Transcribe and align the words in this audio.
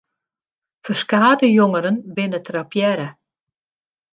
Ferskate 0.87 1.49
jongeren 1.51 1.99
binne 2.21 2.41
trappearre. 2.49 3.07